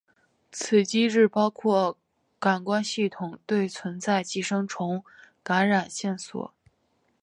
[0.51, 1.95] 此机制包括
[2.39, 5.05] 感官系统对存在寄生虫
[5.43, 6.51] 感染线索。